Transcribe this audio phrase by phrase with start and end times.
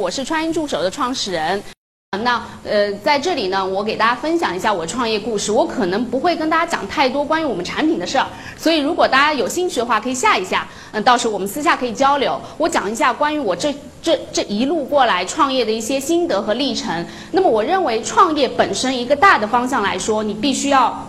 [0.00, 1.62] 我是川音助手的创始人。
[2.24, 5.52] 那呃，在这里呢，我给大家分享一下我创业故事。
[5.52, 8.26] 我可能不会跟大家讲太多关于我们产品的事儿，
[8.56, 10.66] 所以如果大家有兴趣的话，可以下一下。
[10.92, 12.40] 嗯，到时候我们私下可以交流。
[12.56, 17.04] 我讲一下关于我这这这一路过来创业的一些心得和历程。
[17.32, 21.06] 那么，我认为创业本身一个大的方向来说，你必须要。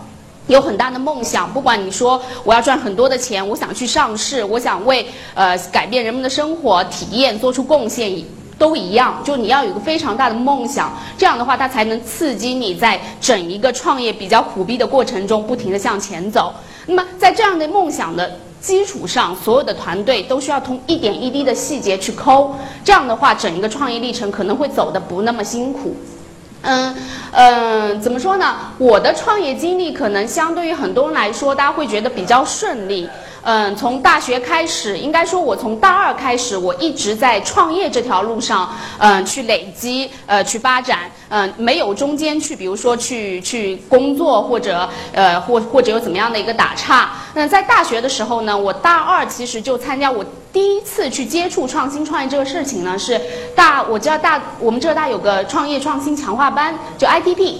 [0.48, 8.10] 有很大的梦想，不管你说我要赚很多的钱，我想去上市，我想为呃改变人们的生活体验做出贡献，
[8.62, 9.20] 都一样。
[9.24, 16.54] 就你要有个非常大的梦想，这样的话它才能刺激你在整一个创业比较苦逼的过程中不停地向前走。
[16.86, 25.96] 那么在这样的梦想的基础上，所有的团队都需要从一点一滴的细节去抠，这样的话整一个创业历程可能会走得不那么辛苦。
[26.64, 26.94] 嗯
[27.32, 28.54] 嗯，怎么说呢？
[28.78, 33.08] 我的创业经历可能相对于很多人来说，大家会觉得比较顺利。
[33.44, 47.10] 嗯，从大学开始，应该说我从大二开始，我一直在创业这条路上，嗯，去累积，呃，去发展，嗯，没有中间去，比如说去去工作或者呃或或者有怎么样的一个打岔。
[47.34, 53.20] 那在大学的时候呢，我大二其实就参加我第一次去接触创新创业这个事情呢，是
[53.56, 57.56] 大我知道大我们浙大有个创业创新强化班，就 ITP。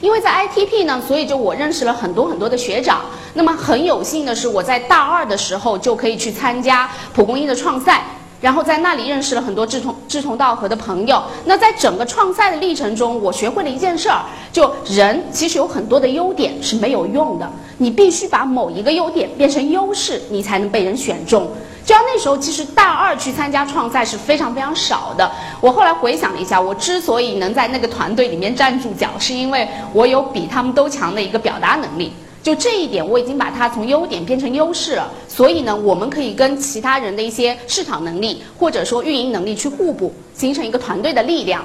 [0.00, 3.00] 因为在 ITP 呢，所以就我认识了很多很多的学长。
[3.34, 8.04] 那么很有幸的是，我在大二的时候就可以去参加蒲公英的创赛，
[8.40, 11.22] 然后在那里认识了很多志同志同道合的朋友。
[11.44, 21.48] 那在整个创赛的历程中，我学会了一件事儿，就人其实有很多的优点是没有用的，你必须把某一个优点变成优势，你才能被人选中。
[21.88, 25.32] 就像那时候，其实大二去参加创赛是非常非常少的。
[25.58, 32.12] 我后来回想了一下，我之所以能在那个团队里面站住脚，是因为我有比他们都强的一个表达能力。
[32.42, 35.10] 就这一点，我已经把它从优点变成优势了。
[35.26, 41.64] 所以呢，我们可以跟其他人的一些市场能力或者说运营能力去互补，形成一个团队的力量。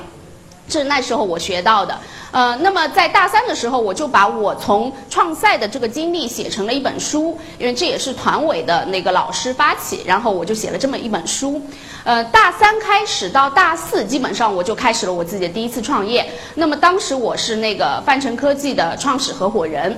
[0.67, 1.97] 这是那时候我学到的。
[2.31, 11.61] 呃，那么在大三的时候，我就把我从创赛的这个经历写成了一本书，因为这也是团委的那个老师发起，然后我就写了这么一本书。
[12.03, 16.27] 呃，大三开始到大四，基本上我就开始了我自己的第一次创业。
[16.55, 19.95] 那么当时我是那个泛成科技的创始合伙人。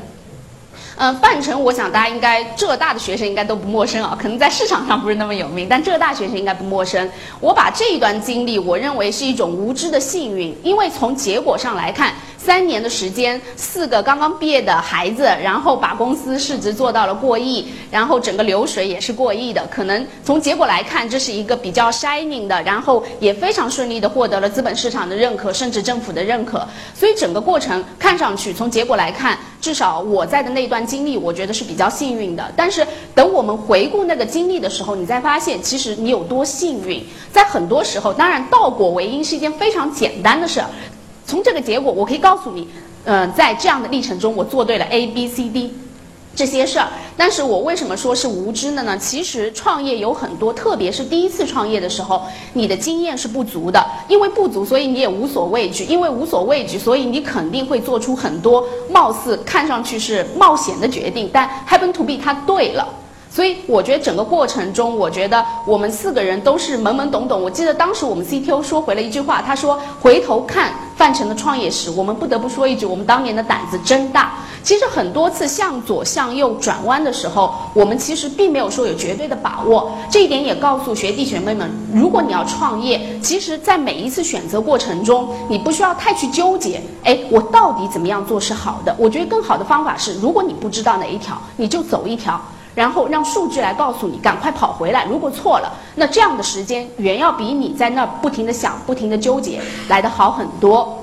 [0.98, 7.10] 嗯，范丞，我想大家应该浙大的学生应该都不陌生啊，可能在市场上不是那么有名，但浙大学生应该不陌生。
[7.40, 12.14] 我把这一段经历，我认为是一种无知的幸运，因为从结果上来看。
[12.46, 19.66] 三年的时间，四个刚刚毕业的孩子，然后把公司市值做到了过亿，然后整个流水也是过亿的。
[19.66, 26.64] 可能从结果来看，这是一个比较 shining 的，然后也非常顺利的获得了资本市场的认可，甚至政府的认可。
[26.94, 32.54] 所以整个过程看上去，从结果来看，至少我在的那段经历，我觉得是比较幸运的。
[32.56, 32.86] 但是
[33.16, 37.04] 等我们回顾那个经历的时候，你再发现，其实你有多幸运。
[37.32, 40.62] 在很多时候，当然倒果为因是一件非常简单的事。
[41.26, 42.68] 从这个结果，我可以告诉你，
[43.06, 45.74] 嗯，在这样的历程中，我做对了 A、B、C、D
[46.36, 46.88] 这些事儿。
[47.18, 48.98] 但是我为什么说是无知的呢？
[48.98, 52.22] 其实创业有很多，特别是第一次创业的时候，
[52.54, 53.84] 你的经验是不足的。
[54.08, 61.30] 因为不足，所以你也无所畏惧；因为无所畏惧，所以你肯定会做出很多貌似看上去是冒险的决定。
[61.32, 62.88] 但 happen to be 它对了。
[63.32, 67.42] 所以我觉得整个过程中，我觉得我们四个人都是懵懵懂懂。
[67.42, 74.34] 我记得当时我们 CTO 说回了一句话，他说：“回头看范丞的创业史，我们不得不说一句，我们当年的胆子真大。”
[74.64, 79.92] 其实很多次向左向右转弯的时候，我们其实并没有说有绝对的把握。
[80.10, 86.82] 这一点也告诉学弟学妹们，如果你要创业，其实在每一次选择过程中，你不需要太去纠结。
[87.04, 88.96] 哎，我到底怎么样做是好的？
[88.98, 92.42] 我觉得更好的方法是，如果你不知道哪一条，你就走一条。
[92.76, 95.06] 然后让数据来告诉你，赶快跑回来。
[95.06, 101.02] 如果错了，那这样的时间远要比你在那儿不停的想、不停的纠结来得好很多。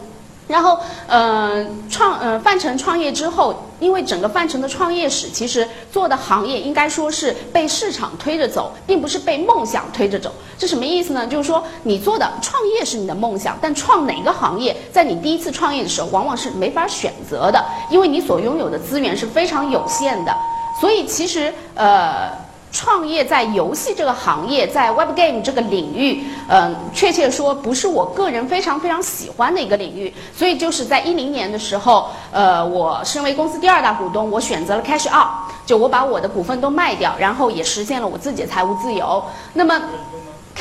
[0.48, 10.30] 然后，呃，创呃范成创业之后，因为整个范成的创业史，其实做的行业应该说是被市场推着走，并不是被梦想推着走。
[10.58, 11.26] 这什么意思呢？
[11.26, 20.36] 就是说你做的创业是你的梦想，但创哪个行业，在你第一次创业的时候，往往是没法选择的，因为你所拥有的资源是非常有限的。
[20.82, 22.28] 所以其实，呃，
[22.72, 30.12] 创业在游戏这个行业，在 Web Game 这个领域，嗯，确切说不是我个人非常非常喜欢的一个领域。
[30.36, 35.28] 所以就是在一零年的时候，呃，我身为公司第二大股东，我选择了 Cash Out，
[35.64, 39.22] 就我把我的股份都卖掉，然后也实现了我自己的财务自由。
[39.52, 39.80] 那么。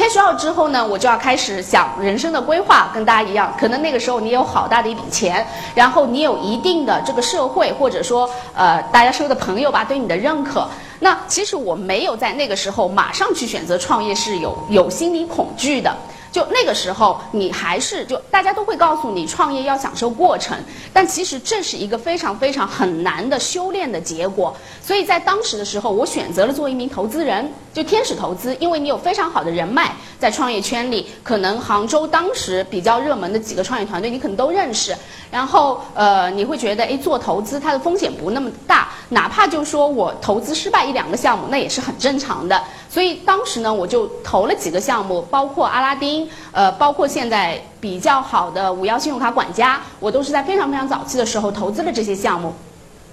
[0.01, 5.45] 开学了之后呢，我就要开始想人生的规划，跟大家一样，可能那个时候你有好大的一笔钱，
[5.75, 10.68] 然后你有一定的这个社会或者说呃大家说的朋友吧对你的认可。
[11.01, 15.95] 那其实我没有在那个时候马上去选择创业，是有有心理恐惧的。
[16.31, 20.57] 就那个时候，你还是就大家都会告诉你，创业要享受过程，
[20.93, 24.55] 但其实这是一个非常非常很难的修炼的结果。
[24.81, 34.95] 所以在当时的时候，我选择了做一名投资人，就天使投资，因为你有非常好的人脉，在创业圈里，可能杭州当时比较热门的几个创业团队，你可能都认识。
[35.29, 42.61] 然后呃，你会觉得，哎，做投资它的风险不那么大，哪怕就说我投资失败一两个项目，那也是很正常的。
[42.91, 52.53] 所以当时呢，我就投了几个项目，包括阿拉丁，呃，包括现在比较好的五幺信用卡管家，我都是在非常非常早期的时候投资了这些项目。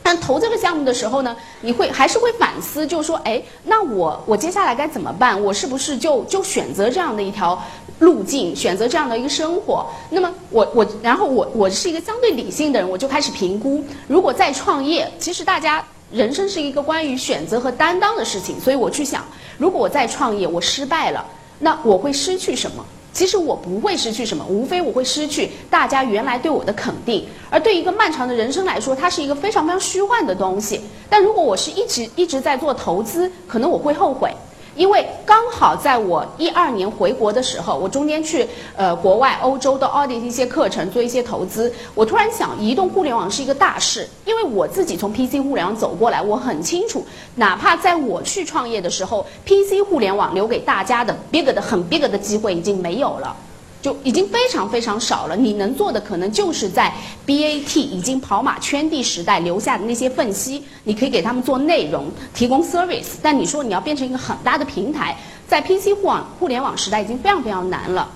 [0.02, 5.40] 但投这个项目的时候呢，你会还是会反思，就是说，哎，那我我接下来该怎么办？
[5.40, 7.62] 我是不是就就选择这样的一条
[8.00, 9.86] 路径，选择这样的一个生活？
[10.10, 19.24] 那么我我然后我我是一个相对理性的人，我就开始评估，如果再创业，其实大家人生是一个关于选择和担当的事情，所以我去想。
[19.58, 21.24] 如果我再创业，我失败了，
[21.58, 22.84] 那我会失去什么？
[23.12, 27.26] 其实我不会失去什么，无非我会失去大家原来对我的肯定。
[27.50, 30.80] 而对一个漫长的人生来说，它是一个非常非常虚幻的东西。
[31.10, 34.32] 但如果我是一直一直在做投资，可能我会后悔。
[34.78, 38.46] 因为刚好在我一二年回国的时候，我中间去
[38.76, 41.70] 呃国外欧洲的奥地利一些课程，做一些投资。
[41.96, 47.04] 我突然想，移动互联网是一个大事，因为我自己从 PC 互联网走过来，我很清楚，
[47.34, 53.34] 哪怕在我去创业的时候，PC 互联网留给大家的 big 的很 big 的机会已经没有了。
[53.80, 55.36] 就已经非常非常少了。
[55.36, 56.92] 你能做的可能就是在
[57.26, 63.16] BAT 已经跑马圈地时代留下的那些缝隙，你可以给他们做内容，提供 service。
[63.22, 65.16] 但你说你要变成一个很大的平台，
[65.46, 68.10] 在 PC 互网互联网时代已经非常非常难了。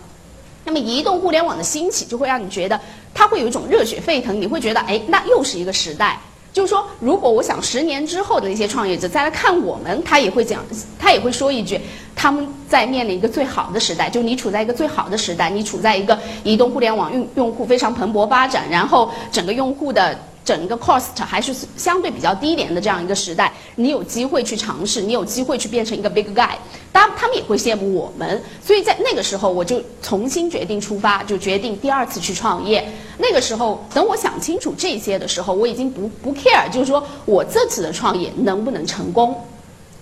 [0.65, 2.81] 那么移动互联网的兴起，就会让你觉得
[3.13, 6.21] 它会有一种热血沸腾，你会觉得哎，那又是一个时代。
[6.53, 10.63] 就是说，如果我想十年之后的那些创业者再来看我们，他也会讲，
[10.99, 11.81] 他也会说一句，
[12.15, 20.19] 他们在面临一个最好的时代，就你处在一个最好的时代，你处在一个移动互联网用用户非常蓬勃发展，然后整个用户的。
[20.45, 26.51] 整个 cost 还是相对比较低廉的这样一个时代，你有机会去尝试，你有机会去变成一个 big guy，
[26.91, 32.87] 当然他们也会羡慕我们，所以在那个时候我就重新决定出发，就决定第二次去创业。
[33.19, 39.41] 那个时候等我想清楚这些的时候，我已经不不 care，就是说我这次的创业能不能成功，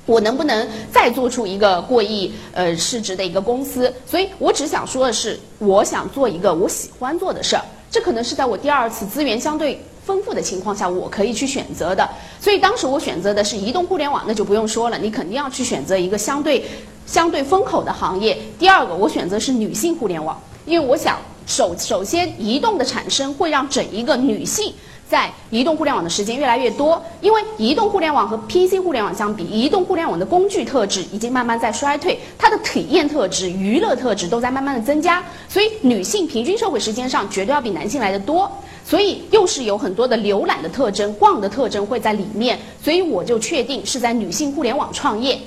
[0.07, 9.79] 我能不能再做出一个过亿呃市值的一个公司，所以我只想说的是，我想做一个我喜欢做的事儿，这可能是在我第二次资源相对。
[10.11, 12.09] 丰富的情况下，我可以去选择的。
[12.41, 16.65] 所以当时我选择的是移动互联网，那就不用说了，你肯定要去选择一个相对
[17.07, 18.37] 相对风口的行业。
[18.59, 20.37] 第二个，我选择是女性互联网，
[20.67, 21.17] 因为我想
[21.47, 24.75] 首首先移动的产生会让整一个女性
[25.09, 27.01] 在移动互联网的时间越来越多。
[27.21, 38.51] 因为移动互联网和 PC 互联网相比，移动互联网的工具特质已经慢慢在衰退，它的体验特质、娱乐特质都在慢慢的增加，所以女性平均社会时间上绝对要比男性来的多。
[38.91, 45.39] 所以又是有很多的浏览的特征、逛的特征会在里面，所以我就确定是在女性互联网创业。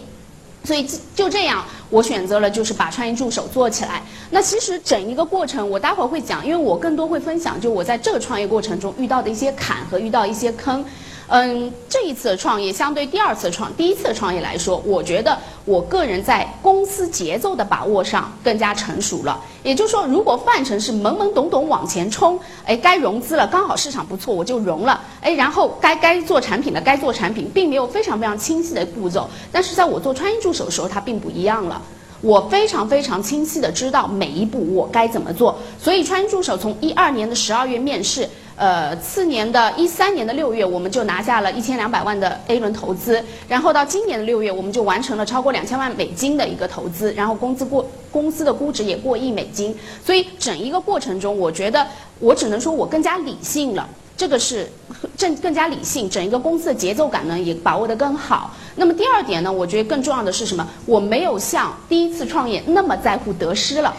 [0.64, 4.02] 所以就这样，我选择了就是把创业助手做起来。
[4.32, 10.86] 那其实整一个过程，我待会儿会讲，因为我更多会分享，就我在这个创业过程中遇到的一些坎和遇到一些坑。
[11.28, 19.40] 嗯，这一次的创业相对第二次创、第一次创业来说，我觉得我个人在公司节奏的把握上更加成熟了。
[19.64, 29.28] 也就是说，如果范成是懵懵懂懂往前冲，哎，该融资了，刚好市场不错，我就融了，哎，然后该该做产品的该做产品，并没有非常非常清晰的步骤。
[29.52, 31.82] 但是在我做创业助手的时候，它并不一样了。
[32.20, 35.58] 我非常非常清晰的知道每一步我该怎么做。
[35.82, 38.30] 所以，创业助手从一二年的十二月面试。
[38.56, 51.86] 呃，次年的一三年的六月，我们就拿下了一千两百万的 A 轮投资，然后到今年的六月，我们就完成了超过两千万美金的一个投资，然后工资过公司的估值也过亿美金，所以整一个过程中，我觉得
[52.20, 54.70] 我只能说我更加理性了，这个是
[55.18, 58.56] 正更加理性，整一个公司的节奏感呢也把握得更好。
[58.76, 60.68] 那么第二点呢，我觉得更重要的是什么？
[60.86, 63.96] 我没有像第一次创业那么在乎得失了，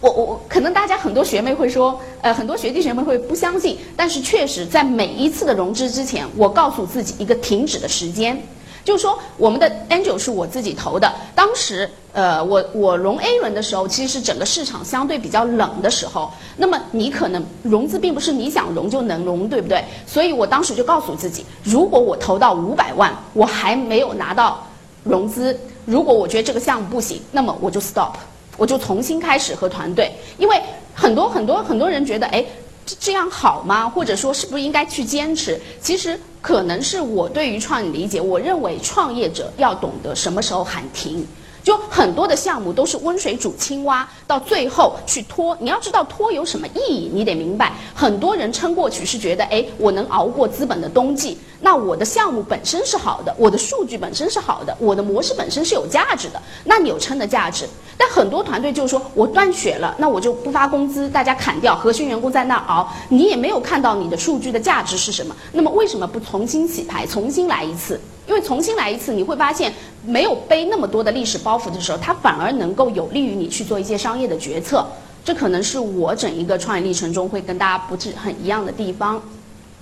[0.00, 8.42] 我我可能大家很多学妹会说，呃，很多学弟学妹会不相信，但是确实在每一次的融资之前，我告诉自己一个停止的时间，
[8.82, 19.84] 就是说我们的 Angel 是我自己投的，当时呃我我融 A 轮的时候，其实是整个市场相对比较冷的时候，那么你可能融资并不是你想融就能融，对不对？
[20.06, 24.66] 所以我当时就告诉自己，如果我投到五百万，我还没有拿到
[25.04, 28.14] 融资，如果我觉得这个项目不行，那么我就 stop。
[28.60, 30.62] 我就重新开始和团队，因为
[30.94, 32.44] 很多很多很多人觉得，哎，
[32.84, 33.88] 这这样好吗？
[33.88, 35.58] 或者说是不是应该去坚持？
[35.80, 41.26] 其实可能是我对于创业理解，我认为创业者要懂得什么时候喊停。
[41.62, 45.54] 就很多的项目都是温水煮青蛙，到最后去拖。
[45.60, 47.74] 你要知道拖有什么意义，你得明白。
[47.94, 57.68] 很多人撑过去是觉得，哎，我能熬过资本的冬季，那我的项目本身是好的，我的数据本身是好的，我的模式本身是有价值的，那你有撑的价值。
[58.02, 65.36] 但很多团队就是说我断血了，那我就不发工资，大家砍掉，核心员工在那熬，你也没有看到你的数据的价值是什么。
[65.52, 68.00] 那么为什么不重新洗牌，重新来一次？
[68.26, 69.70] 因为重新来一次，你会发现
[70.02, 74.86] 没有背那么多的历史包袱的时候，它反而能够有利于你去做一些商业的决策。
[75.22, 79.20] 这可能是我整一个创业历程中会跟大家不是很一样的地方。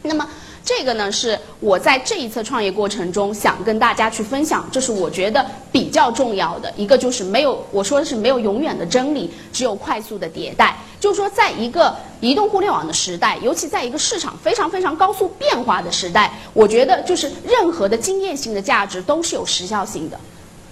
[0.02, 0.26] 那么。
[0.68, 10.76] 这个呢，是我在这一次创业过程中想跟大家去分享，这是我觉得比较重要的一个，就是没有我说的是没有永远的真理，只有快速的迭代。
[11.00, 20.20] 就是说，在一个移动互联网的时代，尤其在一个市场非常非常高速变化的时代，我觉得就是任何的经验性的价值都是有时效性的。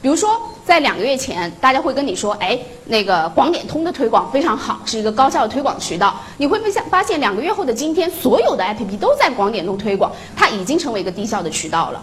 [0.07, 6.15] 比如说，在两个月前，大家会跟你说，哎，那个广点通的推广非常好，是一个高效的推广渠道。
[6.37, 12.01] 你会发现，发现两个月后的今天，所有的 APP 都在广点通推广，它已经成为一个低效的渠道了。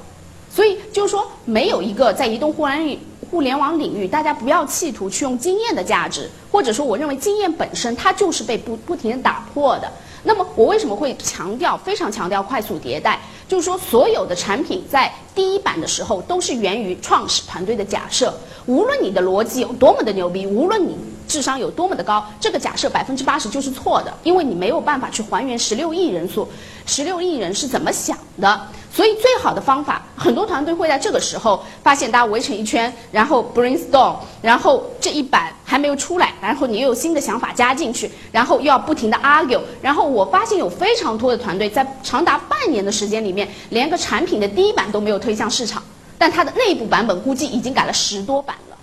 [0.53, 3.00] 所以就是说，没有一个在移动互联
[3.31, 9.89] 互联网领域，大家不要企图去用经验的价值，或者说，我认为经验本身它就是被不不停的打破的。
[10.24, 13.20] 那么，我为什么会强调非常强调快速迭代？
[13.48, 18.34] 就是说，所有的产品在第一版的时候都是源于创始团队的假设。
[18.65, 26.48] 无论你的逻辑有多么的牛逼，无论你智商有多么的高，这个假设百分之八十就是错的，因为你没有办法去还原十六亿人数，
[26.86, 28.62] 十六亿人是怎么想的。
[28.95, 45.81] 所以，最好的方法，很多团队会在这个时候发现大家围成一圈，然后 brainstorm，然后这一版还没有出来，然后你又有新的想法加进去，然后又要不停的 argue，然后我发现有非常多的团队在长达半年的时间里面，连个产品的第一版都没有推向市场，
[46.19, 48.77] 但它的内部版本估计已经改了十多版了，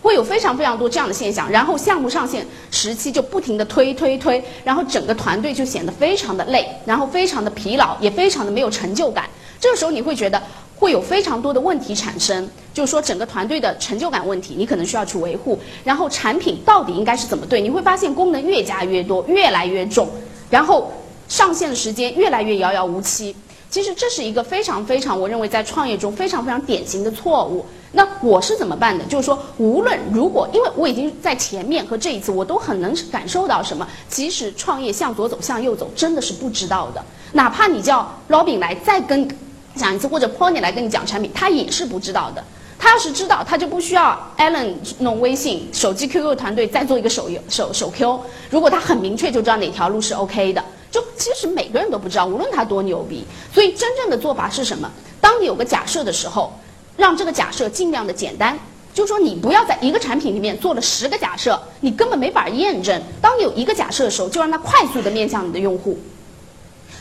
[0.00, 9.26] 会有非常非常多这样的现象，然后项目上线时期就不停的推推推，然后整个团队就显得非常的累，然后非常的疲劳，也非常的没有成就感。
[9.62, 10.42] 这个时候你会觉得
[10.76, 15.56] 会有非常多的问题产生，就是说整个团队的成就感问题，你可能需要去维护。
[15.84, 17.60] 然后产品到底应该是怎么对？
[17.60, 20.08] 你会发现功能越加越多，越来越重，
[20.50, 20.90] 然后
[21.28, 23.36] 上线的时间越来越遥遥无期。
[23.70, 27.64] 其实这是一个非常非常，我认为在创业中非常非常典型的错误。
[27.92, 29.04] 那我是怎么办的？
[29.04, 33.86] 就是说，无论如果，因为我已经在前面和这一次，我都很能感受到什么。
[34.08, 37.00] 其实创业向左走，向右走，真的是不知道的。
[37.34, 39.28] 哪怕你叫 Robin 来再跟。
[39.74, 42.42] 讲一次，或者 Pony 来跟你讲产品，他也是不知道的。
[42.78, 48.20] 他要是知道，他就不需要 Allen 弄微信、手机 QQ 团队再做一个手游手手 Q。
[48.50, 53.24] 如果他很明确就知道哪条路是 OK 的，就其实每个人都不知道，无论他多牛逼。
[53.54, 54.90] 所以真正的做法是什么？
[55.20, 56.52] 当你有个假设的时候，
[56.96, 58.58] 让这个假设尽量的简单，
[58.92, 63.00] 就说你不要在一个产品里面做了十个假设，你根本没法验证。
[63.20, 65.96] 当你有一个假设的时候，就让它快速的面向你的用户。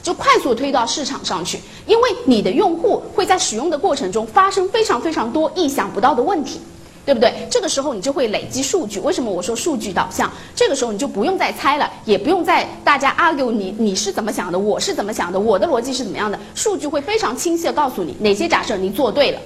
[0.01, 6.59] 就快速推到市场上去，因为你的用户会在使用的过程中发生非常非常多意想不到的问题，
[7.05, 7.47] 对不对？
[7.51, 8.99] 这个时候你就会累积数据。
[8.99, 10.31] 为什么我说数据导向？
[10.55, 16.39] 这个时候你就不用再猜了，也不用再大家 argue 你你是怎么想的，我是怎么想的，我的逻辑是怎么样的？
[16.55, 19.39] 数据会非常清晰的告诉你哪些假设你做对了，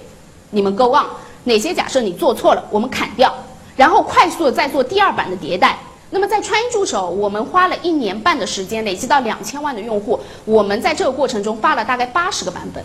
[0.52, 1.04] 你们 go on；
[1.44, 3.34] 哪些假设你做错了，我们砍掉，
[3.76, 5.78] 然后快速的再做第二版的迭代。
[6.12, 10.20] 那么在川音助手，我们花了一年半的时间，累积到两千万的用户。
[10.46, 12.84] 我们在这个过程中发了大概八十个版本。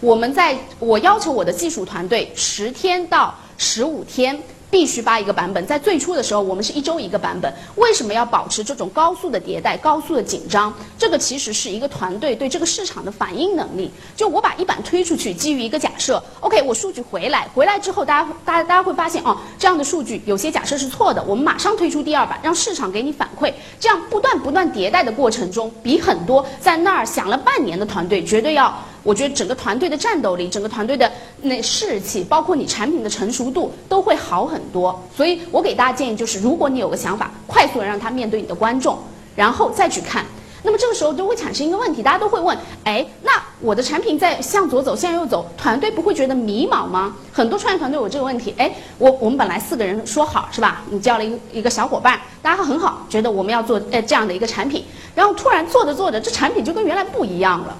[0.00, 4.40] 我们在我要求我的技术团队十天到十五天。
[4.70, 7.52] 必须发一个版本，在最初的时候，我们是一周一个版本。
[7.76, 10.72] 为什么要保持这种高速的迭代、高速的紧张？
[10.98, 13.90] 这个其实是一个团队对这个市场的反应能力。
[14.14, 23.52] 就我把一版推出去，基于一个假设，OK，我数据回来，回来之后，大家、大家、大家会发现，哦，这样的数据有些假设是错的，我们马上推出第二版，让市场给你反馈。
[23.80, 28.74] 这样不断不断迭代的过程中，比很多在那儿想了半年的团队绝对要。
[29.08, 31.10] 我觉得整个团队的战斗力，整个团队的
[31.40, 35.02] 那士气，包括你产品的成熟度，都会好很多。
[35.16, 38.98] 所以我给大家建议就是，如果你有个想法，快速的让他面对你的观众，
[39.34, 40.26] 然后再去看。
[40.62, 47.16] 那么这个时候就会产生一个问题，大家都会问：哎，那我的产品在向左走，向右走，团队不会觉得迷茫吗？
[47.32, 48.54] 很多创业团队有这个问题。
[48.58, 50.82] 哎，我我们本来四个人说好是吧？
[50.90, 54.84] 你叫了一个一个小伙伴，大家很好，觉得我们要做呃这样的一个产品，
[55.14, 57.74] 然后突然做着做着，这产品就跟原来不一样了。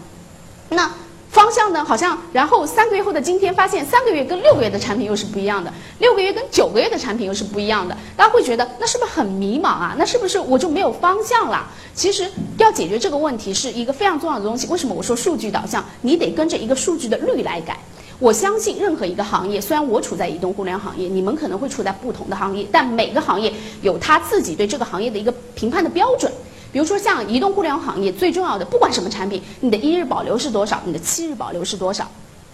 [0.71, 0.91] 那
[1.31, 1.85] 方向呢？
[1.85, 7.97] 好像，然后三个月后的今天，发现三个月跟六个月的产品又是不一样的，六个月跟九个月的产品又是不一样的。
[8.17, 9.95] 大家会觉得，那是不是很迷茫啊？
[9.99, 11.67] 那是不是我就没有方向了？
[11.95, 14.67] 其实要解决这个问题是一个非常重要的东西。
[14.69, 15.85] 为什么我说数据导向？
[16.01, 17.79] 你得跟着一个数据的率来改。
[18.19, 26.33] 我相信任何一个行业，虽然我处在移动互联行业，你们可能会处在不同的行业，但每个行业有他自己对这个行业的一个评判的标准。
[26.73, 32.09] 比如说像移动互联网行业，最重要的不管什么产品，你的一日保留是多少，你的七日保留是多少，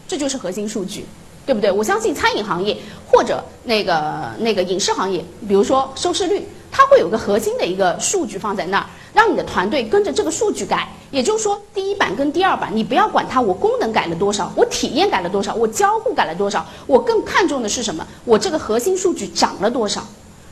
[0.06, 1.04] 这就是核心数据，
[1.44, 1.70] 对不对？
[1.70, 2.76] 我相信餐饮行业
[3.10, 8.86] 或者那个那个影视行业，比如说收视率，它会有个核心的一个数据放在那儿。
[9.12, 18.04] 让你的团队跟着这个数据改，也就是说，第一版跟第二版，你不要管它，我功能改了多少，我体验改了多少，我交互改了多少，我更看重的是什么？
[18.24, 20.04] 我这个核心数据涨了多少？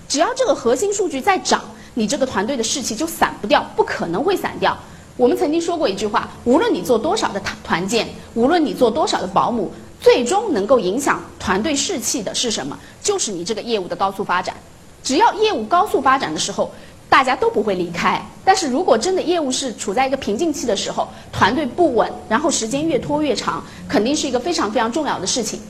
[0.09, 1.61] 只要这个核心数据在涨，
[1.95, 4.77] 你这个团队的士气就散不掉，不可能会散掉。
[5.17, 9.71] 我们曾经说过一句话：无论你做多少的团团建，无论你做多少的保姆，
[10.01, 12.79] 最终能够影响团队士气的是什么？
[13.03, 14.55] 就是你这个业务的高速发展。
[15.03, 16.71] 只要业务高速发展的时候。
[17.13, 25.61] 大家都不会离开，但是如果真的业务是处在一个瓶颈期的时候，团队不稳，然后时间越拖越长，肯定是一个非常非常重要的事情。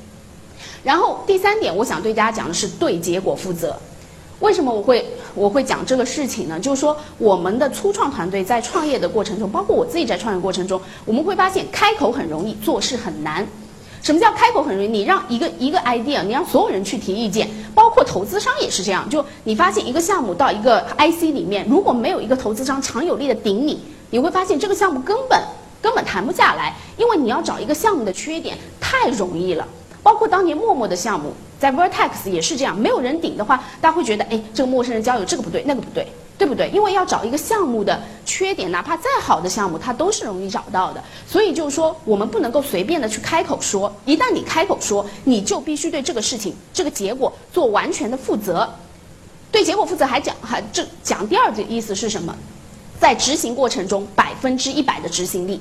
[0.84, 3.76] 然后第三点，我想对大家讲的是对结果负责。
[4.42, 6.58] 为什么我会我会讲这个事情呢？
[6.58, 13.46] 就是说，我们的初创团队在创业的过程中，包括我自己在创业过程中，我们会发现开口很容易，做事很难。
[14.02, 14.88] 什么叫开口很容易？
[14.88, 19.08] 你让一个一个 idea，你让所有人去提意见，包括投资商也是这样。
[19.08, 23.80] 就你发现一个项目到一个 IC 里面，如果没有一个投资商强有力的顶你，
[24.10, 25.40] 你会发现这个项目根本
[25.80, 29.64] 根本谈不下来，因为你要找一个项目的缺点太容易了。
[30.02, 36.06] 包括当年陌陌的项目，在 Vertex 也是这样，没有人顶的话，大家会觉得，哎，这个陌生人交友这个不对，那个不对。
[36.38, 36.68] 对不对？
[36.70, 41.00] 因为要找一个项目的缺点，哪怕再好的项目，它都是容易找到的。
[41.24, 43.94] 所以就是说，我们不能够随便的去开口说。
[44.06, 48.68] 一旦你开口说，你就必须对这个事情、这个结果做完全的负责。
[49.52, 52.34] 对结果负责还讲还这讲第二个意思是什么？
[52.98, 55.60] 在执行过程中百分之一百的执行力。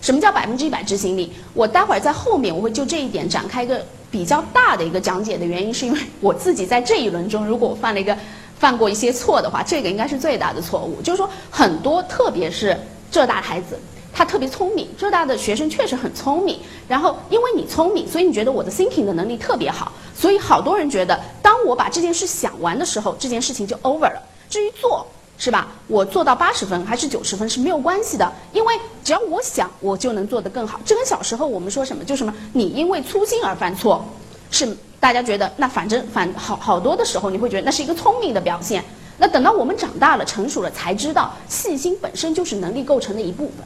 [0.00, 1.32] 什么叫百分之一百执行力？
[1.54, 8.16] 我待会儿在后面我会就这一点展开一个比较大的一个讲解的原因，是因为 我自己在这一轮中，如果我犯了一个。
[8.58, 11.00] 犯过一些错的话，这个应该是最大的错误。
[11.00, 12.76] 就是说，很多特别是
[13.08, 13.78] 浙大孩子，
[14.12, 14.88] 他特别聪明。
[14.98, 16.58] 浙大的学生确实很聪明。
[16.88, 19.92] 然后，因为你聪明，所以你觉得我的 thinking 的能力特别好。
[20.12, 24.20] 所以，好多人觉得，当我把这件事想完的时候，这件事情就 over 了。
[24.50, 25.06] 至于做，
[25.38, 25.68] 是吧？
[25.86, 28.74] 我做到八十分还是九十分是没有关系的，因为
[29.04, 30.80] 只要我想，我就能做得更好。
[30.84, 34.04] 这跟小时候我们说什么，就什么，你因为粗心而犯错，
[34.50, 34.76] 是。
[35.00, 38.82] 大家觉得那反正反好好多的时候，你会觉得那是一个聪明的表现。
[39.16, 43.58] 那等到我们长大了、成熟了，才知道细心本身就是能力构成的一部分。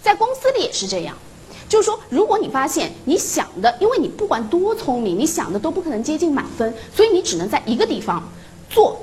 [0.00, 1.16] 在公司里也是这样，
[1.68, 8.22] 就是说，如果你发现你想的，因为你不管多聪明，你想的都不可能接近满分，所以你只能在一个地方
[8.68, 8.96] 做。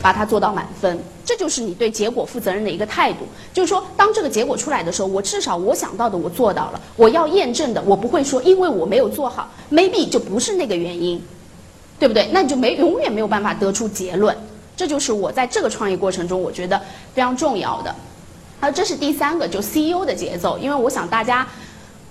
[0.00, 3.20] 把它做到满分，这就是你对结果负责任的一个态度。
[3.52, 6.80] 就是说，当这个结果出来的时候，我至少我想到的我做到了。
[6.96, 11.20] 我要验证的，我不会说因为我没有做好，maybe 就不是那个原因，
[11.98, 12.28] 对不对？
[12.30, 14.36] 那你就没永远没有办法得出结论。
[14.76, 16.78] 这就是我在这个创业过程中我觉得
[17.14, 17.94] 非常重要的。
[18.60, 20.58] 好，这是第三个，就 CEO 的节奏。
[20.58, 21.48] 因为我想大家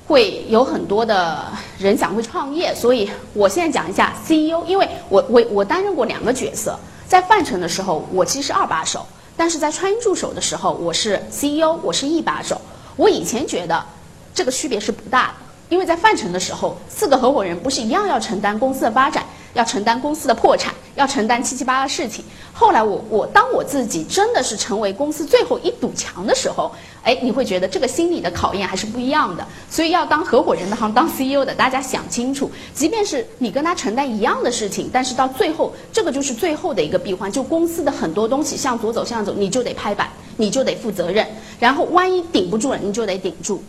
[0.08, 1.45] 会有很多的
[1.78, 4.63] 人想会创业，所以我现在讲一下 CEO。
[4.65, 6.78] 因为我我我担任过两个角色。
[7.07, 9.01] 在范城的时候，我其实是二把手；
[9.37, 12.59] 但是在川音助手的时候，我是 CEO，我是一把手。
[12.95, 13.85] 我以前觉得
[14.33, 15.33] 这个区别是不大的，
[15.69, 19.23] 因为在范城的时候，四个合伙人不是一样要承担公司的发展。
[19.55, 22.23] 要承担公司的破产，要承担七七八八事情。
[22.53, 26.71] 后来我我当我自己真的是成为公司最后一堵墙的时候，
[27.03, 29.45] 哎，你会觉得这个心理的考验还是不一样的。
[29.69, 37.31] 所以要当合伙人的哈，当 CEO 的，大家想清楚，即便是你跟他承担一样的事情，但是到最后，这个就是最后的一个闭环。
[37.31, 41.27] 就公司的很多东西向左走向右走，你就得拍板，你就得负责任。
[41.59, 43.61] 然后万一顶不住了，你就得顶住。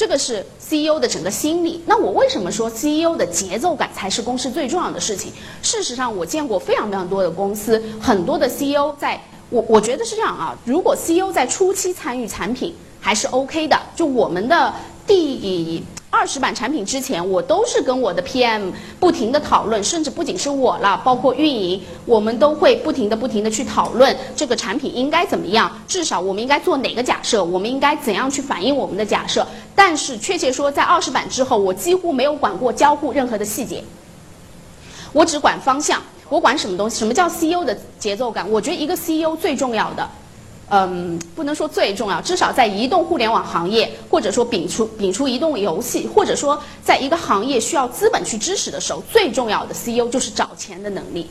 [0.00, 1.82] 这个是 CEO 的整个心理。
[1.84, 5.30] 那我为什么说 CEO 的节奏感才是公司最重要的事情？
[5.60, 10.58] 事实上，我见过非常非常多的公司，很多的 CEO 在，我我觉得是这样啊。
[10.64, 14.72] 如果 CEO 在初期参与产品还是 OK 的，就我们的
[15.06, 15.84] 第。
[16.12, 29.46] 二十版产品之前，我都是跟我的 PM 不停的讨论，甚至不仅是我了，包括运营，我们都会不停的、不停的去讨论这个产品应该怎么样，至少我们应该做哪个假设，我们应该怎样去反映我们的假设。
[29.74, 33.82] 但是确切说，在二十版之后，我几乎没有管过交互任何的细节，
[35.12, 36.98] 我只管方向，我管什么东西？
[36.98, 38.50] 什么叫 CEO 的节奏感？
[38.50, 40.10] 我觉得一个 CEO 最重要的。
[40.70, 51.28] 嗯，不能说最重要，至少在移动互联网行业，或者说摒除摒除移动游戏，或者说在一个行业需要资本去支持的时候，最重要的 CEO 就是找钱的能力。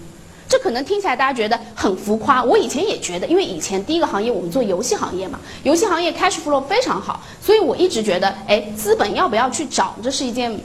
[0.47, 10.59] 这可能听起来大家觉得很浮夸，我以前也觉得，因为以前第一个行业我们做游戏行业嘛，游戏行业 cash flow 非常好，所以我一直觉得，哎，资本要不要去找，这是一件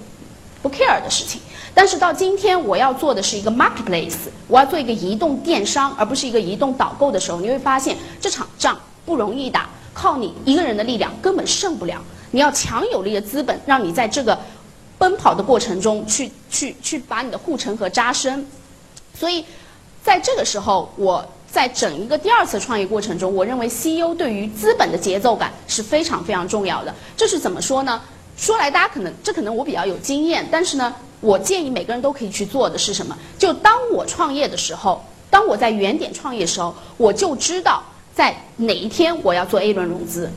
[0.63, 1.41] 不 care 的事情。
[1.75, 4.15] 但是到今天，我要做的是一个 marketplace，
[4.47, 12.01] 我要做一个移动电商，而不是一个移动导购的时候，你会发现这场仗不容易打，靠你一个人的力量根本胜不了。
[12.31, 14.39] 你要强有力的资本，让你在这个
[14.99, 18.47] 奔跑的过程中去去去把你的护城河扎深。
[19.13, 19.45] 所以，
[20.03, 26.95] 在这个时候，我在整一个第二次创业过程中，我认为 CEO 对于资本的节奏感是非常非常重要的。
[27.17, 28.01] 这是怎么说呢？
[28.37, 30.93] 说来大家可能这可能我比较有经验，但是呢，
[31.25, 33.17] 我建议每个人都可以去做的是什么？
[33.39, 37.83] 就当我创业的时候，当我在原点创业的时候，我就知道
[38.15, 40.31] 在哪一天我要做 A 轮融资。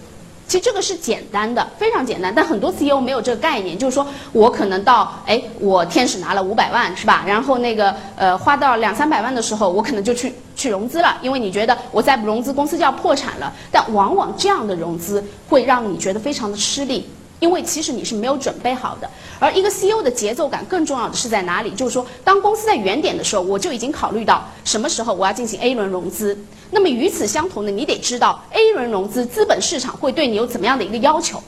[0.47, 7.25] 其实这个是简单的，非常简单，但很多 CEO 没有这个概念，就是说我可能到，哎，我天使拿了五百万，是吧？
[7.27, 13.53] 然后那个，呃，花到两三百万的时候，我可能就去去融资了，因为你觉得我再不融资，公司就要破产了。
[13.69, 17.05] 但往往这样的融资会让你觉得非常的吃力。
[17.39, 21.71] 因为其实你是没有准备好的，而一个 CEO 的节奏感更重要的是在哪里？
[21.71, 26.37] 就是说，当公司在原点的时候，我就已经考虑到什么时候我要进行 A 轮融资。
[26.71, 31.41] 那么与此相同的，你得知道 A 轮融资资本市场会对你有怎么样的一个要求，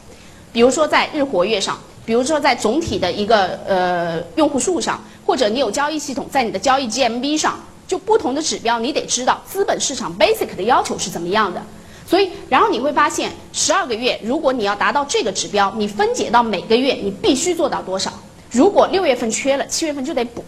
[0.54, 11.62] 比如说在日活跃上，比如说在总体的一个呃用户数上，或者你有交易系统在你的交易 GMV 上，就不同的指标，你得知道资本市场 basic 的要求是怎么样的。
[12.10, 18.12] 所以，然后你会发现，十二个月，如果你要达到这个指标，你分解到每个月，你必须做到多少？
[18.50, 20.44] 如果六月份缺了，七月份就得补。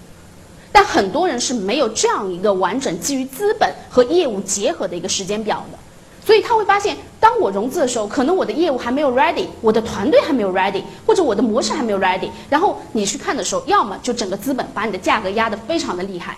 [0.71, 5.77] 但很多人是没有这样一个完整基于资本和业务结合的一个时间表的，
[6.25, 12.31] 所以他会发现，当我融资的时候，可能我的业务还没有 ready，我的团队还没有 ready，或者我的模式还没有 ready。
[12.49, 16.35] 然后你去看的时候，要么就整个资本把你的价格压得非常的厉害。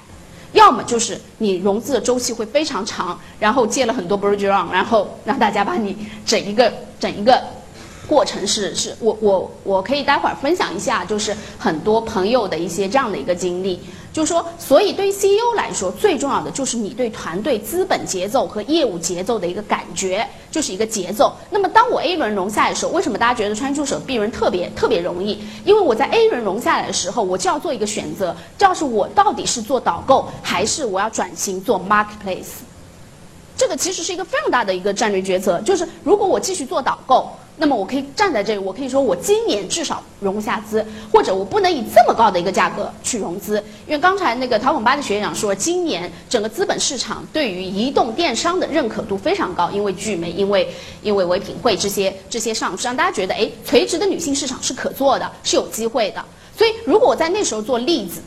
[0.54, 7.44] 要么就是你融资的周期会非常长，然后借了很多 bridge round，然后让大家把你整一个整一个
[8.08, 13.80] 过程是是，我我我可以待会儿分享一下，就是很多朋友的一些这样的一个经历。
[14.14, 21.36] 就是说，所以对于 CEO 来说，最重要的就是你对团队资本节奏和业务节奏的一个感觉，就是一个节奏。
[21.50, 25.44] 那么，当我 A 轮融下来的时候，为什么大家觉得川助手 B 轮特别特别容易？
[25.66, 32.62] 因为我在 A 轮融下来的时候，我就要做一个选择，这要是我到底是做导购，还是我要转型做 marketplace？
[33.58, 37.32] 这个其实是一个非常大的一个战略决策，就是如果我继续做导购。
[37.56, 50.68] 那么我可以站在这里，我可以说我今年至少融不下资，或者我不能以这么高的一个价格去融资，因为刚才那个淘孔吧的学长说，今年整个资本市场对于移动电商的认可度非常高，因为聚美，因为
[51.04, 56.26] 因为唯品会这些这些上市，让大家觉得哎，垂直的女性市场是可做的，是有机会的。
[56.58, 58.20] 所以如果我在那时候做例子，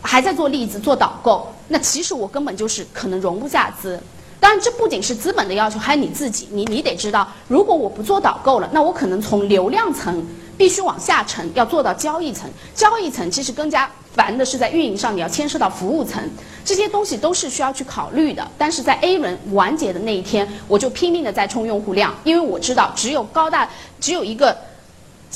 [0.00, 4.00] 还在做例子做导购，那其实我根本就是可能融不下资。
[4.42, 6.48] 当然，这不仅是资本的要求，还有你自己。
[6.50, 10.26] 你你得知道，如果我不做导购了，那我可能从流量层
[10.58, 12.50] 必须往下沉，要做到交易层。
[12.74, 16.20] 交易层其实更加烦的是在运营上，你要牵涉到服务层，
[16.64, 18.44] 这些东西都是需要去考虑的。
[18.58, 24.56] 但是在 A 轮完结的那一天，我就拼命的在冲用户量，因为我知道只有高大，只有一个。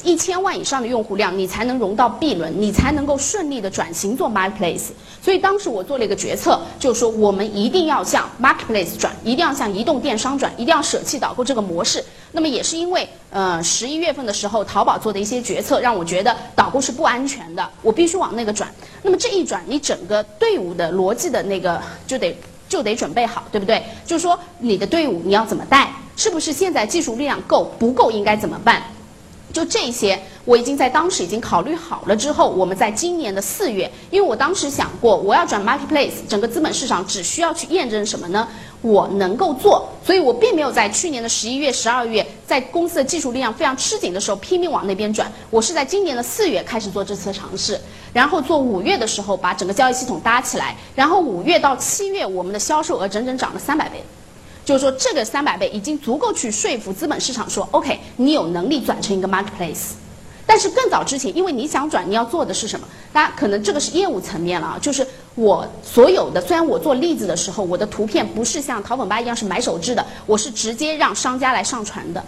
[0.04, 4.88] 一千万以上的用户量，你才能融到 B 轮，你才能够顺利的转型做 marketplace。
[5.22, 12.04] 所以当时我做了一个决策，就是说我们一定要向 marketplace 转，一定要向移动电商转，一定要舍弃导购这个模式。
[12.32, 18.70] 那么也是因为，呃，十一月份的时候，淘宝做的一些决策，让我觉得导购是不安全的，我必须往那个转。
[19.02, 22.37] 那么这一转，你整个队伍的逻辑的那个就得
[22.68, 23.82] 就得准备好，对不对？
[24.04, 25.90] 就是说你的队伍你要怎么带？
[26.16, 27.72] 是不是现在技术力量够？
[27.78, 28.82] 不够应该怎么办？
[29.56, 32.14] 就这些，我已经在当时已经考虑好了。
[32.14, 38.46] 之后，我们在今年的四月，因为我当时想过，我要转 marketplace，整个资本市场只需要去验证什么呢？
[38.82, 45.32] 我能够做，所以我并没有在去年的十一月、十二月，在公司的技术力量非常吃紧的时候拼命往那边转。
[45.48, 47.80] 我是在今年的四月开始做这次尝试，
[48.12, 54.04] 然后做五月的时候把整个交易系统搭起来，然后五月到七月，我们的销售额整整涨了三百倍。
[54.66, 59.92] 就是说，这个三百倍已经足够去说服资本市场说，OK，你有能力转成一个 marketplace。
[60.44, 62.87] 但是更早之前，因为你想转，你要做的是什么？
[63.12, 64.79] 大家可能这个是业务层面了啊。
[64.83, 72.20] 就是我所有的，虽然我做例子的时候，我的图片不是像淘宝吧一样是买手制的，我是直接让商家来上传的。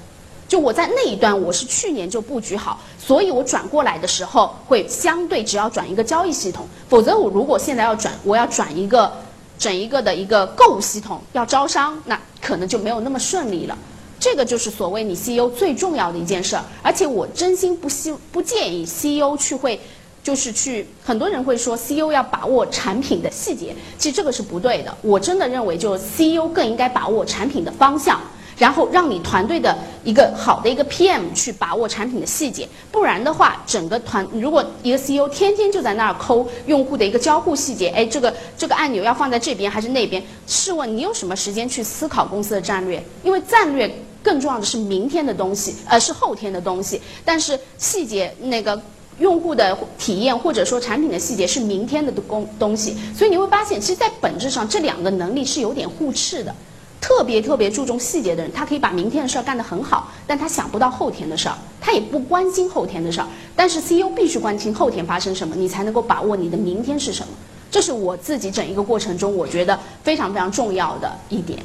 [0.46, 6.68] 就我在那一端，我是去年就布局好，所以我转过来的时候会相对只要转一个交易系统。
[6.88, 9.12] 否则我如果现在要转，我要转一个。
[9.58, 13.76] 整一个的一个购物系统要招商，那可能就没有那么顺利了。
[14.20, 16.64] 这个就是所谓你 CEO 最重要的一件事儿。
[16.82, 19.80] 而且我真心不希不建议 CEO 去会，
[20.22, 24.96] 就是去很多人会说 CEO 要把握产品的细节，其实这个是不对的。
[25.02, 28.20] 我真的认为，就是 CEO 更应该把握产品的方向，
[28.58, 40.22] 然后让你团队的一个好的一个 PM 去把握产品的细节，不然的话，整个团如果一个 CEO 天天就在那儿抠用户的一个交互细节，哎，这个这个按钮要放在这边还是那边？
[40.46, 43.02] 试问你有什么时间去思考公司的战略？
[43.22, 43.90] 因为战略
[44.22, 48.80] 更重要的是明天的东西，呃，是后天的东西，但是细节那个。
[49.20, 56.54] 用户的体验或者说产品的细节是明天的东东西，所以你会发现，其实，在本质上这两个能力是有点互斥的。
[57.00, 63.26] 特别特别注重细节的人，他可以把明天的事儿干得很好，但他想不到后天的事儿，他也不关心后天的事儿。
[63.56, 67.32] 但是 CEO 必须关心后天发生什么，你才能够把握你的明天是什么。
[67.70, 71.58] 这是我自己整一个过程中，我觉得非常非常重要的一点。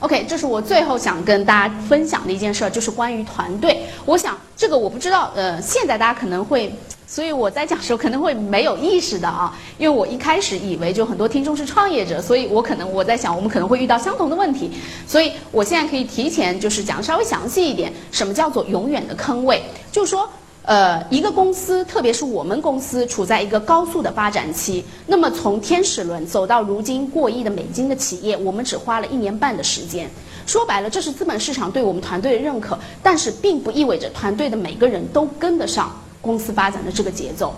[0.00, 3.86] OK，这是我最后想跟大家分享的一件事儿，就是关于团队。
[4.04, 6.74] 我想这个我不知道，呃，现在大家可能会，
[7.06, 14.70] 所以我在讲时候可能会没有意识的啊，因为我一开始以为就很多听众是创业者，所以我可能我在想我们可能会遇到相同的问题，
[15.06, 20.28] 所以我现在可以提前就是讲稍微详细一点，什么叫做永远的坑位，就是说。
[20.68, 24.84] 呃，一个公司，特别是我们公司，处在一个高速的发展期。
[25.06, 30.10] 那么，从天使轮走到如今过亿的美金的企业，我们只花了一年半的时间。
[30.44, 35.88] 说白了，这是资本市场对我们团队的认可，但是并不意味着团队的每个人都跟得上
[36.26, 37.54] 公司发展的这个节奏。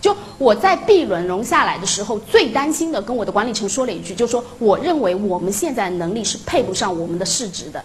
[0.00, 7.82] 就我在 B 轮融下来的时候，最担心的跟我的管理层说了一句，就说我认为我们现在能力是配不上我们的市值的。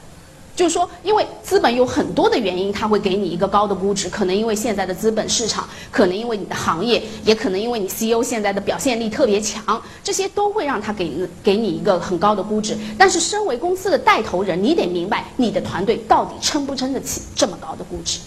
[0.56, 4.08] 就是说，因为资本有很多的原因，它会给你一个高的估值。
[4.08, 11.12] 可能因为现在的资本市场，可能因为你的行业，也可能因为你 CEO 现在的表现力特别强，这些都会让他给
[11.44, 12.78] 给你一个很高的估值。
[12.98, 18.20] 但是，身为公司的带头人，你得明白你的团队到底撑不撑得起这么高的估值，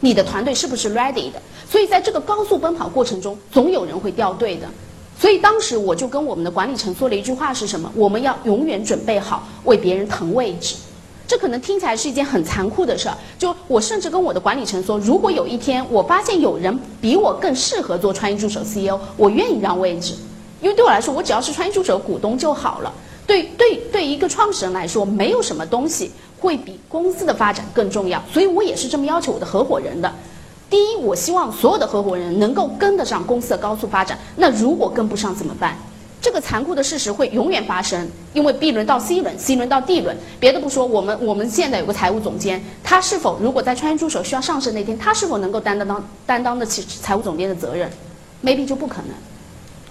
[0.00, 1.40] 你的团队是不是 ready 的？
[1.70, 4.66] 所以，在这个高速奔跑过程中，总有人会掉队的。
[5.20, 7.90] 所以当时我就跟我们的管理层说了一句话是什么？
[7.94, 10.76] 我们要永远准备好为别人腾位置。
[11.26, 13.18] 这可能听起来是一件很残酷的事儿。
[13.38, 20.14] 就我甚至跟我的管理层说，如果有一天我发现有人比我更适合做创业助手 CEO，我愿意让位置，
[20.62, 22.90] 因为对我来说，我只要是创业助手股东就好了。
[23.26, 28.22] 对对对，一个创始人来说，没有什么东西会比公司的发展更重要。
[28.32, 30.12] 所以我也是这么要求我的合伙人的。
[30.70, 34.18] 第一，我希望所有的合伙人能够跟得上公司的高速发展。
[34.36, 35.76] 那如果跟不上怎么办？
[36.20, 47.88] 这个残酷的事实会永远发生，因为 B 轮到 C 轮，C 轮到 D 轮，别的不说，我们我们现在有个财务总监，他是否如果在创业助手需要上市那天，他是否能够担当担当得起财务总监的责任
[48.44, 49.14] ？Maybe 就不可能，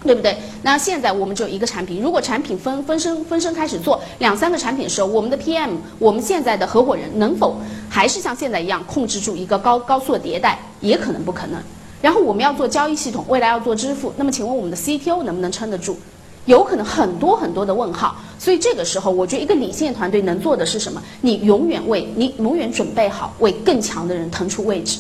[0.04, 0.38] 对不对？
[0.62, 10.60] 那现在我们只有一个产品，如果产品分分身分身开始做两三个产品的时候，我们的 PM，我们现在的合伙人能否还是像现在一样控制住一个高高速的迭代？
[10.82, 11.60] 也可能不可能。
[12.02, 15.98] 然后我们要做交易系统，未来要做支付，那么请问我们的 CTO 能不能撑得住？
[16.46, 21.02] 有可能很多很多的问号，所以这个时候，我觉得一个理性团队能做的是什么？
[21.20, 25.00] 你永远为你永远准备好为更强的人腾出位置。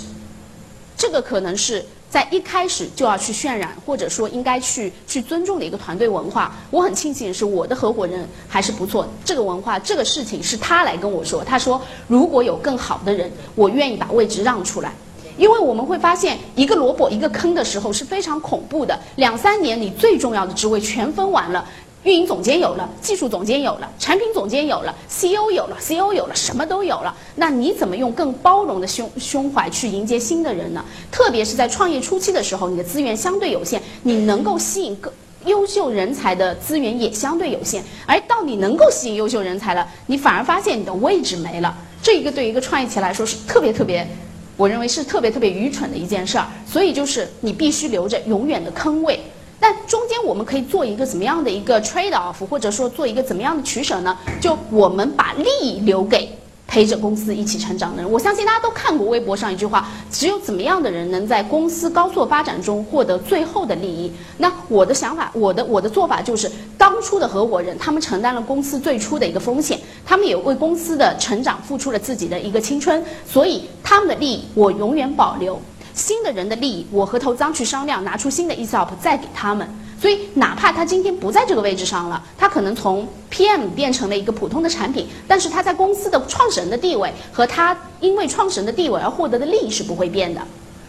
[0.97, 6.55] 这个可能是在一开始就要去渲染，或者说应该去去尊重的一个团队文化。
[6.71, 14.91] 我很庆幸是我的合伙人还是不错，这个文化这个事情是他来跟我说，他说如果有更好的人，我愿意把位置让出来。
[15.37, 18.99] 因为我们会发现，一个萝卜一个坑的时候是非常恐怖的。
[19.17, 21.63] 两三年，你最重要的职位全分完了，
[22.03, 27.13] 运营总监有了，技术总监有了，产品总监有了，CEO 有了，CEO 有了，什么都有了。
[27.35, 30.85] 那你怎么用更包容的胸胸怀去迎接新的人呢？
[31.11, 35.11] 特别是在创业初期的时候，你的资源相对有限，你能够吸引更
[35.45, 37.83] 优秀人才的资源也相对有限。
[38.05, 41.75] 而到你能够吸引优秀人才了，你反而发现你的位置没了。
[42.01, 44.07] 这一个对一个创业企业来说是特别特别。
[44.55, 49.19] 我认为是特别特别愚蠢的一件事儿，所以就是你必须留着永远的坑位。
[49.59, 54.17] 但中间我们可以做一个怎么样的一个 trade off，或者说做一个怎么样的取舍呢？
[54.39, 56.29] 就我们把利益留给。
[56.69, 64.11] 陪着公司一起成长的人，我相信大家都看过微博上一句话：只有怎么样的人能在公司高速发展中获得最后的利益？
[64.37, 75.57] 那我的想法，我的我的做法就是，当初的合伙人他们承担了公司最初的一个风险，他们也为公司的成长付出了自己的一个青春，所以他们的利益我永远保留。
[75.97, 79.67] 新的人的利益，我和投资方去商量，拿出新的 ESOP 再给他们。
[79.99, 90.39] 所以，哪怕他今天不在这个位置上了，他可能从 PM 变成了一个普通的产品，但是他在公司的创始人的地位和他因为创始人的地位而获得的利益是不会变的。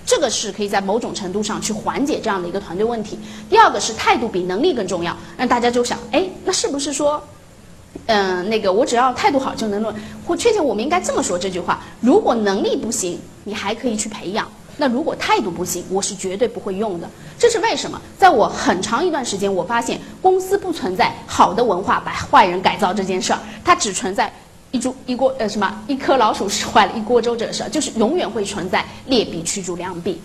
[0.04, 3.18] 这个是可以在某种程度上去缓解这样的一个团队问题。
[3.48, 7.22] 第二个是态度比能力更重要，让大家就想，哎，那是不是说，
[8.06, 9.94] 嗯，那个我只要态度好就能论？
[10.26, 14.46] 或确切我们应该这么说这句话：如果能力不行，你还可以去培养。
[14.80, 17.10] 那如果态度不行，我是绝对不会用的。
[17.38, 18.00] 这是为什么？
[18.16, 24.32] 在我很长一段时间，我发现公司不存在好的文化把坏人改造这件事儿，它只存在
[24.70, 30.20] 一株一锅呃什么一颗老鼠屎坏了一锅粥这个事儿，就是永远会存在劣币驱逐良币。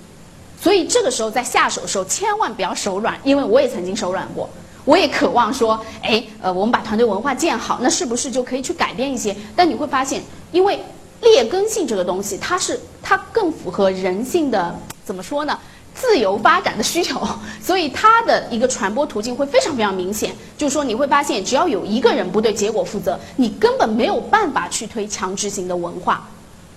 [0.62, 4.48] 所以这个时候在下手的时候，千万不要手软，因为我也曾经手软过。
[4.86, 9.36] 我也渴望说，哎，呃，我们把团队文化建好，那是不是就可以去改变一些？
[9.56, 10.78] 但你会发现，因为
[11.24, 15.58] 劣根性这个东西，它是它更符合人性的怎么说呢？
[15.96, 17.22] 自由发展的需求，
[17.62, 20.36] 所以它的一个传播途径会非常非常明显。
[20.58, 26.28] 就是说，你会发现，只要有一个人不对结果负责，你根本没有办法去推强制型的文化。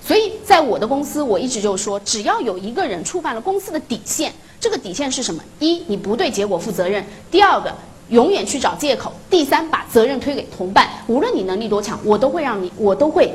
[0.07, 5.43] 所以在我的公司，我一直就说，只要有一个人触犯了公司的底线，这个底线是什么？
[5.59, 7.75] 一，你不对结果负责任；第二个。
[8.11, 9.13] 永远去找借口。
[9.29, 10.89] 第三，把责任推给同伴。
[11.09, 13.35] 无论你能力多强，我都会让你，我都会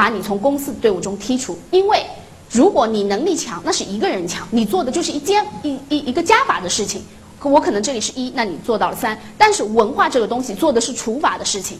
[0.00, 1.58] 把你从公司的队伍中剔除。
[1.70, 2.06] 因为
[2.50, 7.02] 如果你能力强，那是一个人强，你做的就是一件一一一个加法的事情。
[7.38, 9.18] 可我可能这里是一，那你做到了三。
[9.36, 11.76] 但是文化这个东西做的是除法的事情，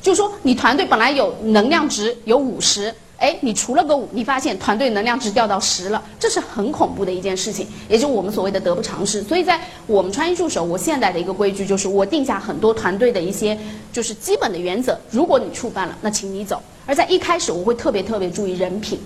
[0.00, 2.94] 就是说你团队本来有能量值有五十。
[3.16, 9.22] 哎，你除了个五，你发现团队能量值掉到十了，这是很恐怖的一件事情，也就我们所谓的得不偿失。
[9.22, 13.58] 所以在我们穿衣助手，我现在的一个规矩就是，我定下很多团队的一些
[13.92, 16.60] 就是基本的原则，如果你触犯了，那请你走。
[16.84, 18.98] 而在一开始，我会特别特别注意人品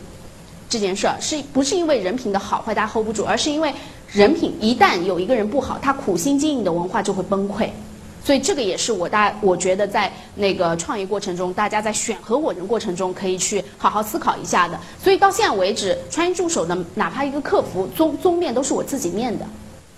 [0.68, 3.72] 这件事儿，是不是因为人品的好坏大家 hold 不住，而是因为
[4.10, 7.68] 人品一旦有一个人不好，他苦心经营的文化就会崩溃。
[8.28, 14.78] 所以这个也是我大，我觉得在那个创业过程中，大家在选合伙人过程中可以去好好思考一下的。
[15.02, 19.46] 所以到现在为止，创业助手的哪怕一个客服宗宗面都是我自己面的，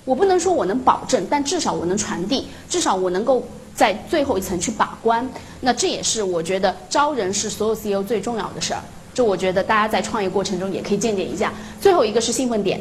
[0.05, 5.29] 我不能说我能保证，但至少我能传递，至少我能够在最后一层去把关。
[5.61, 8.81] 那这也是我觉得招人是所有 CEO 最重要的事儿。
[9.13, 11.53] 这我觉得大家在创业过程中也可以见解一下。
[11.81, 12.81] 最后一个是兴奋点。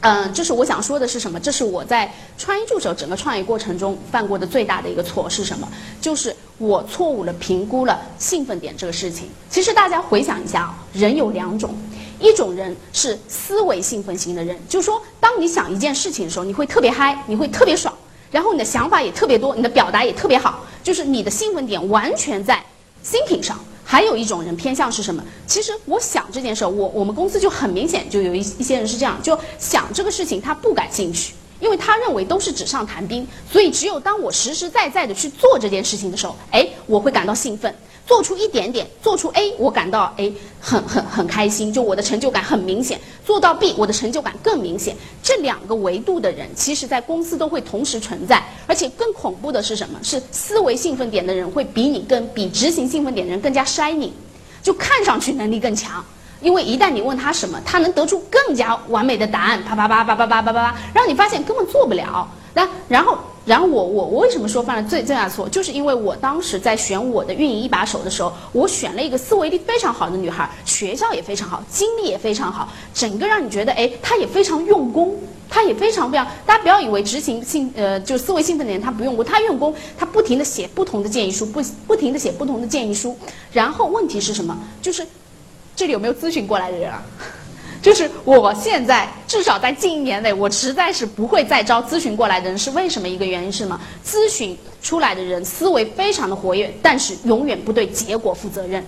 [0.00, 1.40] 嗯，就是我想说的是什么？
[1.40, 5.68] 这是我在穿衣助手整个创业过程中犯过的最大的一个错是什么？
[6.00, 9.28] 就是我错误了评估了兴奋点这个事情。
[9.50, 11.74] 其实大家回想一下啊，人有两种，
[12.20, 17.92] 一种人是思维兴奋型的人，就是说当你想一件事情的时候，你会特别嗨，你会特别爽，
[18.30, 22.64] 然后你的想法也特别多，你的表达也特别好，就是你的兴奋点完全在
[23.04, 23.58] thinking 上。
[23.90, 25.24] 还有一种人偏向是什么？
[25.46, 37.74] 其实我想这件事，我我们公司就很明显就有一一些人是这样，就想这个事情他不感兴趣，因为他认为都是纸上谈兵，所以只有当我实实在在的去做这件事情的时候，哎，我会感到兴奋。
[38.08, 42.98] 做出一点点，做出 A，我感到哎很很很开心，就我的成就感很明显。
[43.22, 44.96] 做到 B，我的成就感更明显。
[45.22, 48.42] 这两个维度的人，其实在公司都会同时存在。
[48.66, 50.00] 而且更恐怖的是什么？
[50.02, 54.12] 是思维兴奋点的人会比你更比执行兴奋点的人更加 shining，
[54.62, 56.02] 就看上去能力更强。
[56.40, 62.26] 因为一旦你问他什么，他能得出更加完美的答案，啪啪啪啪啪啪啪啪，让你发现根本做不了。
[62.54, 63.18] 那然后。
[63.48, 65.48] 然后我我我为什么说犯了最最大错？
[65.48, 75.16] 就是因为我当时在选我的运营一把手的时候，我选了一个思维力非常好的女孩，学校也非常好，经历也非常好，整个让你觉得哎，她也非常用功，
[75.48, 76.26] 她也非常非常。
[76.44, 83.16] 大家不要以为执行性呃就思维兴奋的人他不用功，他用功，他不停的写不同的建议书，不不停的写不同的建议书。
[83.50, 84.54] 然后问题是什么？
[84.82, 85.06] 就是
[85.74, 87.02] 这里有没有咨询过来的人啊？
[87.80, 93.08] 就是我现在至少在近一年内，我实在是不会再招咨询过来的人，是为什么？
[93.08, 93.80] 一个原因是什么？
[94.04, 98.84] 咨询出来的人思维非常的活跃，但是永远不对结果负责任，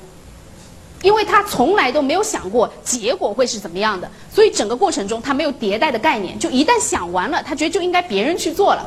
[1.02, 8.84] 因为他从来都没有想过结果会是怎么样的，所以整个过程中他没有迭代的概念，就一旦想完了，他觉得就应该别人去做了，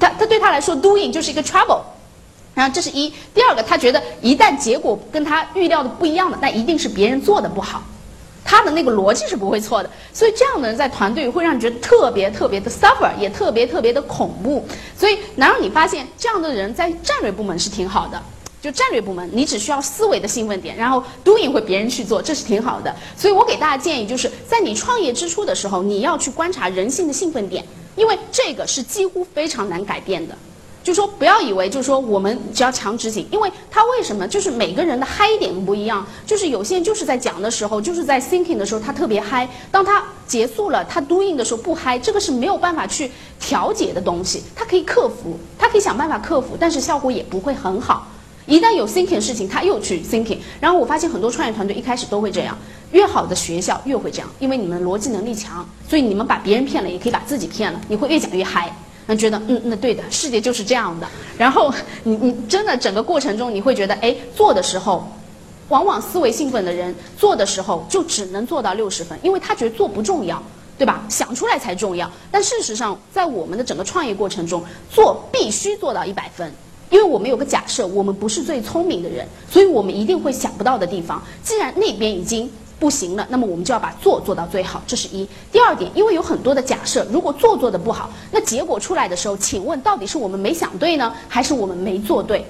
[0.00, 1.82] 他他对他来说 doing 就是一个 trouble，
[2.54, 7.82] 然后这是一，第二个他觉得一旦结果跟他预料的不一样的，那一定是别人做的不好。
[8.44, 14.64] 他的那个逻辑是不会错的，所以这样的人在团队会让你觉得特别特别的 suffer，也特别特别的恐怖。
[14.98, 18.22] 所以，能让你发现这样的人在战略部门是挺好的，
[18.60, 22.94] 就战略部门，你只需要思维的兴奋点，然后 doing 会别人去做，这是挺好的。
[23.16, 27.64] 所以我给大家建议，就是在你创业之初的时候，你要去观察人性的兴奋点，
[27.96, 30.36] 因为这个是几乎非常难改变的。
[30.82, 34.26] 就说不要以为，就是说我们只要强执行，因为他为什么？
[34.26, 44.42] 就是每个人的嗨点不一样，就是有些人就是在讲的时候，就是在 thinking 的时候，他特别嗨；当他结束了，他 doing 的时候不嗨，这个是没有办法去调节的东西。
[44.56, 48.08] 他可以克服，他可以想办法克服，但是效果也不会很好。
[48.46, 52.58] 一旦有 thinking 的事情，他又去 thinking，然后我发现很多创业团队一开始都会这样，
[52.90, 58.74] 越好的学校越会这样，因为你们逻辑能力强，所以你们把别人骗了，也可以把自己骗了，你会越讲越嗨。
[59.06, 61.06] 那觉得嗯，那对的，世界就是这样的。
[61.36, 61.72] 然后
[62.04, 65.06] 你你真的整个过程中，你会觉得哎，做的时候，
[65.68, 70.42] 往往思维兴奋的人做的时候就只能做到六十分，因为他觉得做不重要，
[70.78, 71.04] 对吧？
[71.08, 72.10] 想出来才重要。
[72.30, 76.52] 但事实上，在我们的整个创业过程中，做必须做到一百分，
[76.90, 81.20] 因为我们有个假设，我们不是最聪明的人，所以我们一定会想不到的地方。
[81.42, 82.48] 既然那边已经
[82.82, 85.24] 不行了，那么我们就要把做做到最好，这是一。
[85.52, 92.44] 第二点，因为有很多的假设，如果做做的不好，那结果出来的时候，请问到底是我们没想对呢，还是我们没做对？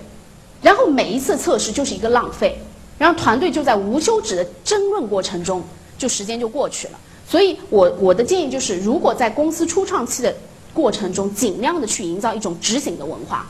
[0.63, 2.59] 然后每一次测试就是一个浪费。
[2.97, 5.63] 然后团队就在无休止的争论过程中，
[5.99, 6.99] 就时间就过去了。
[7.29, 10.35] 所以，我我的建议就是，如果在公司初创期的
[10.73, 13.47] 过程中，尽量的去营造一种执行的文化，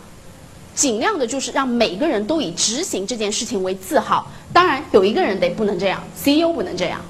[0.75, 4.27] 尽量的就是让每个人都以执行这件事情为自豪。
[4.53, 7.01] 当然，有一个人得不能这样，CEO 不能这样，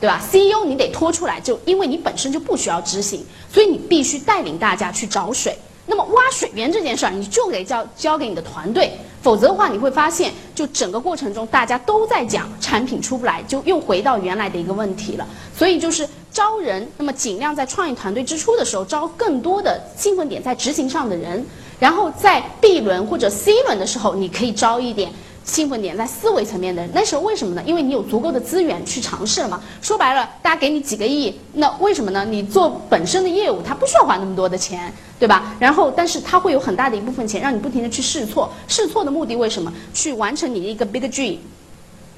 [0.00, 5.56] 对吧？CEO 你得拖出来，就因为你本身就不需要执行，所以你必须带领大家去找水。
[5.86, 8.90] 那么挖水源这件事儿，你就得交交给你的团队，
[9.22, 15.28] 否则的话，你会发现，就整个过程中大家都在讲产品出不来，就又回到原来的一个问题了。
[15.54, 21.44] 所以就是招人，那么尽量在创业团队之初的时候招更多的兴奋点在执行上的人，
[21.78, 25.10] 然后在 B 轮或者 C 轮的时候，你可以招一点。
[25.46, 27.62] 兴奋点在思维层面的人，那时候为什么呢？
[27.66, 29.60] 因为你有足够的资源去尝试了嘛。
[29.82, 32.24] 说白了，大家给你几个亿，那为什么呢？
[32.24, 35.54] 你做本身的业务，它不需要花那么多的钱，对吧？
[35.60, 38.50] 然后，但是它会有很大的一部分钱让你不停的去试错。
[38.68, 39.70] 试错的目的为什么？
[39.92, 41.36] 去完成你的一个 big dream，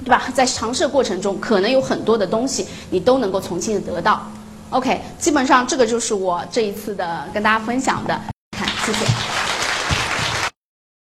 [0.04, 0.28] 对吧？
[0.32, 4.24] 在尝试过程中，可能有很多的东西你都能够重新的得到。
[4.70, 8.16] OK，基本上这个就是我这一次的跟大家分享的。
[8.56, 9.35] 看，谢谢。